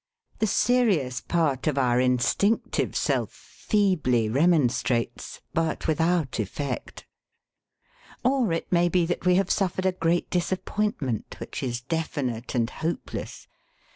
The 0.39 0.47
serious 0.47 1.21
part 1.21 1.67
of 1.67 1.77
our 1.77 1.99
instinctive 1.99 2.95
self 2.95 3.29
feebly 3.31 4.29
remonstrates, 4.29 5.41
but 5.53 5.87
without 5.87 6.39
effect. 6.39 7.05
Or 8.23 8.51
it 8.51 8.71
may 8.71 8.89
be 8.89 9.05
that 9.05 9.27
we 9.27 9.35
have 9.35 9.51
suffered 9.51 9.85
a 9.85 9.91
great 9.91 10.27
disappointment, 10.31 11.35
which 11.39 11.61
is 11.61 11.81
definite 11.81 12.55
and 12.55 12.67
hopeless. 12.71 13.47